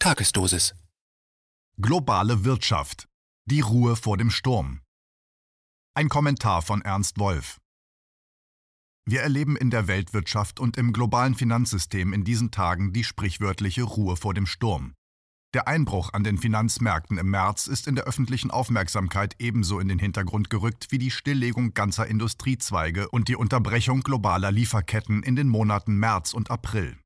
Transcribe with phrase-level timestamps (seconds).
[0.00, 0.76] Tagesdosis.
[1.76, 3.08] Globale Wirtschaft.
[3.46, 4.80] Die Ruhe vor dem Sturm.
[5.92, 7.58] Ein Kommentar von Ernst Wolf.
[9.04, 14.16] Wir erleben in der Weltwirtschaft und im globalen Finanzsystem in diesen Tagen die sprichwörtliche Ruhe
[14.16, 14.94] vor dem Sturm.
[15.52, 19.98] Der Einbruch an den Finanzmärkten im März ist in der öffentlichen Aufmerksamkeit ebenso in den
[19.98, 25.96] Hintergrund gerückt wie die Stilllegung ganzer Industriezweige und die Unterbrechung globaler Lieferketten in den Monaten
[25.96, 26.96] März und April.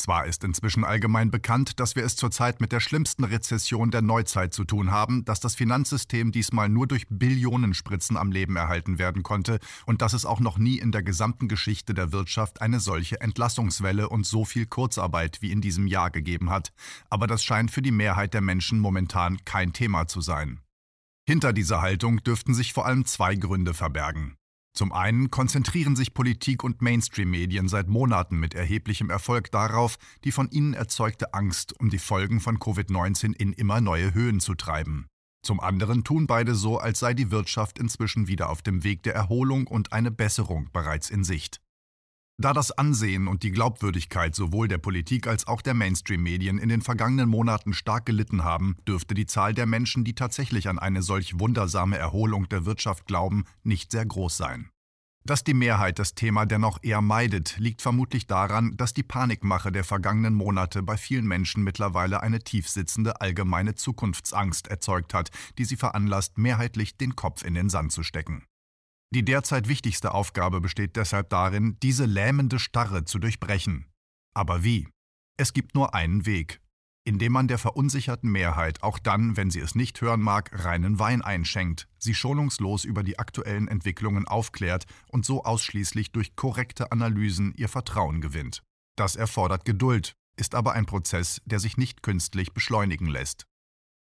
[0.00, 4.54] Zwar ist inzwischen allgemein bekannt, dass wir es zurzeit mit der schlimmsten Rezession der Neuzeit
[4.54, 9.58] zu tun haben, dass das Finanzsystem diesmal nur durch Billionenspritzen am Leben erhalten werden konnte
[9.84, 14.08] und dass es auch noch nie in der gesamten Geschichte der Wirtschaft eine solche Entlassungswelle
[14.08, 16.72] und so viel Kurzarbeit wie in diesem Jahr gegeben hat.
[17.10, 20.60] Aber das scheint für die Mehrheit der Menschen momentan kein Thema zu sein.
[21.28, 24.38] Hinter dieser Haltung dürften sich vor allem zwei Gründe verbergen.
[24.72, 30.50] Zum einen konzentrieren sich Politik und Mainstream-Medien seit Monaten mit erheblichem Erfolg darauf, die von
[30.50, 35.06] ihnen erzeugte Angst um die Folgen von Covid-19 in immer neue Höhen zu treiben.
[35.42, 39.14] Zum anderen tun beide so, als sei die Wirtschaft inzwischen wieder auf dem Weg der
[39.14, 41.60] Erholung und eine Besserung bereits in Sicht.
[42.40, 46.80] Da das Ansehen und die Glaubwürdigkeit sowohl der Politik als auch der Mainstream-Medien in den
[46.80, 51.38] vergangenen Monaten stark gelitten haben, dürfte die Zahl der Menschen, die tatsächlich an eine solch
[51.38, 54.70] wundersame Erholung der Wirtschaft glauben, nicht sehr groß sein.
[55.26, 59.84] Dass die Mehrheit das Thema dennoch eher meidet, liegt vermutlich daran, dass die Panikmache der
[59.84, 66.38] vergangenen Monate bei vielen Menschen mittlerweile eine tiefsitzende allgemeine Zukunftsangst erzeugt hat, die sie veranlasst,
[66.38, 68.46] mehrheitlich den Kopf in den Sand zu stecken.
[69.12, 73.86] Die derzeit wichtigste Aufgabe besteht deshalb darin, diese lähmende Starre zu durchbrechen.
[74.34, 74.88] Aber wie?
[75.36, 76.60] Es gibt nur einen Weg,
[77.04, 81.22] indem man der verunsicherten Mehrheit auch dann, wenn sie es nicht hören mag, reinen Wein
[81.22, 87.68] einschenkt, sie schonungslos über die aktuellen Entwicklungen aufklärt und so ausschließlich durch korrekte Analysen ihr
[87.68, 88.62] Vertrauen gewinnt.
[88.96, 93.46] Das erfordert Geduld, ist aber ein Prozess, der sich nicht künstlich beschleunigen lässt.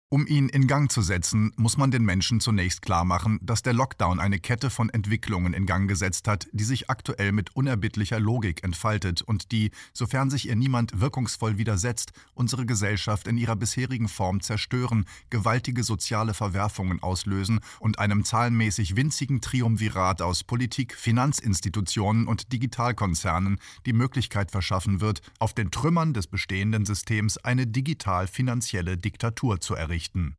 [0.09, 4.19] Um ihn in Gang zu setzen, muss man den Menschen zunächst klarmachen, dass der Lockdown
[4.19, 9.23] eine Kette von Entwicklungen in Gang gesetzt hat, die sich aktuell mit unerbittlicher Logik entfaltet
[9.23, 15.05] und die, sofern sich ihr niemand wirkungsvoll widersetzt, unsere Gesellschaft in ihrer bisherigen Form zerstören,
[15.31, 23.93] gewaltige soziale Verwerfungen auslösen und einem zahlenmäßig winzigen Triumvirat aus Politik, Finanzinstitutionen und Digitalkonzernen die
[23.93, 30.35] Möglichkeit verschaffen wird, auf den Trümmern des bestehenden Systems eine digital-finanzielle Diktatur zu errichten berichten.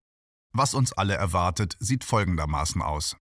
[0.52, 3.16] Was uns alle erwartet, sieht folgendermaßen aus.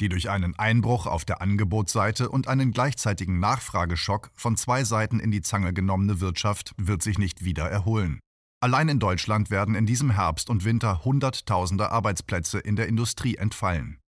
[0.00, 5.30] Die durch einen Einbruch auf der Angebotsseite und einen gleichzeitigen Nachfrageschock von zwei Seiten in
[5.30, 8.20] die Zange genommene Wirtschaft wird sich nicht wieder erholen.
[8.60, 14.00] Allein in Deutschland werden in diesem Herbst und Winter Hunderttausende Arbeitsplätze in der Industrie entfallen.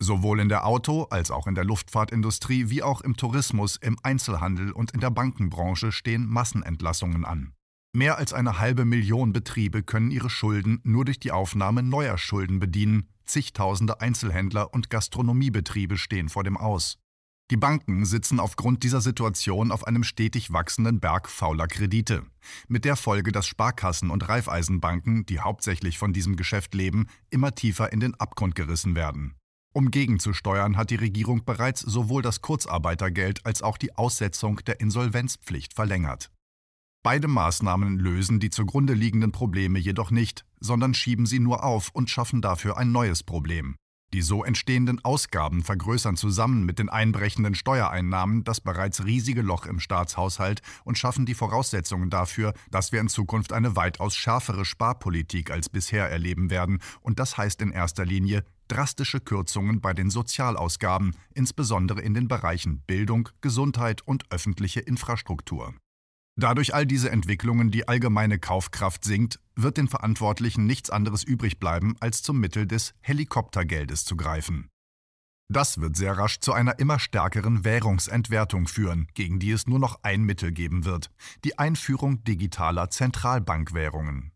[0.00, 4.72] Sowohl in der Auto- als auch in der Luftfahrtindustrie wie auch im Tourismus, im Einzelhandel
[4.72, 7.54] und in der Bankenbranche stehen Massenentlassungen an.
[7.94, 12.58] Mehr als eine halbe Million Betriebe können ihre Schulden nur durch die Aufnahme neuer Schulden
[12.58, 16.98] bedienen, zigtausende Einzelhändler und Gastronomiebetriebe stehen vor dem Aus.
[17.50, 22.24] Die Banken sitzen aufgrund dieser Situation auf einem stetig wachsenden Berg fauler Kredite.
[22.68, 27.90] Mit der Folge, dass Sparkassen und Raiffeisenbanken, die hauptsächlich von diesem Geschäft leben, immer tiefer
[27.90, 29.34] in den Abgrund gerissen werden.
[29.72, 35.72] Um gegenzusteuern, hat die Regierung bereits sowohl das Kurzarbeitergeld als auch die Aussetzung der Insolvenzpflicht
[35.72, 36.30] verlängert.
[37.10, 42.10] Beide Maßnahmen lösen die zugrunde liegenden Probleme jedoch nicht, sondern schieben sie nur auf und
[42.10, 43.76] schaffen dafür ein neues Problem.
[44.12, 49.80] Die so entstehenden Ausgaben vergrößern zusammen mit den einbrechenden Steuereinnahmen das bereits riesige Loch im
[49.80, 55.70] Staatshaushalt und schaffen die Voraussetzungen dafür, dass wir in Zukunft eine weitaus schärfere Sparpolitik als
[55.70, 62.02] bisher erleben werden, und das heißt in erster Linie drastische Kürzungen bei den Sozialausgaben, insbesondere
[62.02, 65.72] in den Bereichen Bildung, Gesundheit und öffentliche Infrastruktur.
[66.38, 71.58] Da durch all diese Entwicklungen die allgemeine Kaufkraft sinkt, wird den Verantwortlichen nichts anderes übrig
[71.58, 74.68] bleiben, als zum Mittel des Helikoptergeldes zu greifen.
[75.50, 79.98] Das wird sehr rasch zu einer immer stärkeren Währungsentwertung führen, gegen die es nur noch
[80.04, 81.10] ein Mittel geben wird,
[81.44, 84.30] die Einführung digitaler Zentralbankwährungen.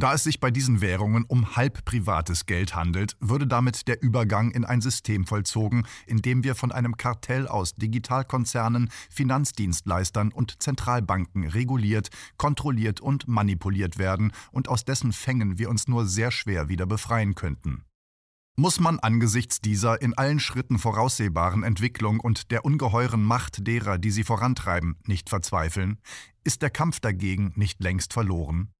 [0.00, 4.50] Da es sich bei diesen Währungen um halb privates Geld handelt, würde damit der Übergang
[4.50, 11.46] in ein System vollzogen, in dem wir von einem Kartell aus Digitalkonzernen, Finanzdienstleistern und Zentralbanken
[11.46, 12.08] reguliert,
[12.38, 17.34] kontrolliert und manipuliert werden und aus dessen Fängen wir uns nur sehr schwer wieder befreien
[17.34, 17.84] könnten.
[18.56, 24.10] Muss man angesichts dieser in allen Schritten voraussehbaren Entwicklung und der ungeheuren Macht derer, die
[24.10, 25.98] sie vorantreiben, nicht verzweifeln?
[26.44, 28.72] Ist der Kampf dagegen nicht längst verloren?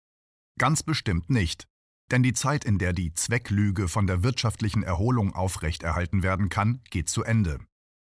[0.59, 1.67] Ganz bestimmt nicht.
[2.11, 7.09] Denn die Zeit, in der die Zwecklüge von der wirtschaftlichen Erholung aufrechterhalten werden kann, geht
[7.09, 7.59] zu Ende.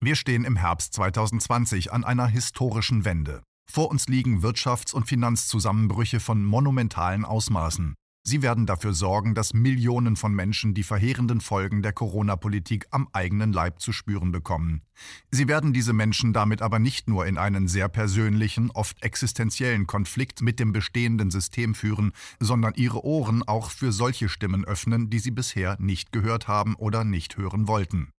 [0.01, 3.43] Wir stehen im Herbst 2020 an einer historischen Wende.
[3.71, 7.95] Vor uns liegen Wirtschafts- und Finanzzusammenbrüche von monumentalen Ausmaßen.
[8.25, 13.53] Sie werden dafür sorgen, dass Millionen von Menschen die verheerenden Folgen der Corona-Politik am eigenen
[13.53, 14.83] Leib zu spüren bekommen.
[15.33, 20.41] Sie werden diese Menschen damit aber nicht nur in einen sehr persönlichen, oft existenziellen Konflikt
[20.41, 25.33] mit dem bestehenden System führen, sondern ihre Ohren auch für solche Stimmen öffnen, die sie
[25.33, 28.11] bisher nicht gehört haben oder nicht hören wollten.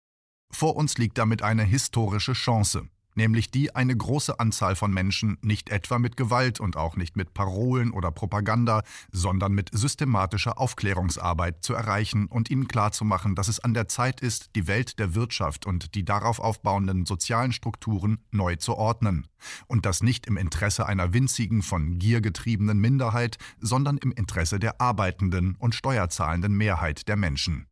[0.53, 5.71] Vor uns liegt damit eine historische Chance nämlich die, eine große Anzahl von Menschen nicht
[5.71, 11.75] etwa mit Gewalt und auch nicht mit Parolen oder Propaganda, sondern mit systematischer Aufklärungsarbeit zu
[11.75, 15.95] erreichen und ihnen klarzumachen, dass es an der Zeit ist, die Welt der Wirtschaft und
[15.95, 19.27] die darauf aufbauenden sozialen Strukturen neu zu ordnen.
[19.67, 24.81] Und das nicht im Interesse einer winzigen, von Gier getriebenen Minderheit, sondern im Interesse der
[24.81, 27.67] arbeitenden und steuerzahlenden Mehrheit der Menschen.